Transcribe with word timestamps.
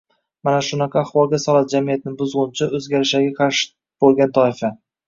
Mana 0.47 0.61
shunaqa 0.67 0.97
ahvolga 1.01 1.41
soladi 1.45 1.75
jamiyatni 1.75 2.15
buzg‘unchi, 2.23 2.71
o‘zgarishlarga 2.81 3.39
qarshi 3.43 3.73
bo‘lgan 4.07 4.37
toifa. 4.43 4.79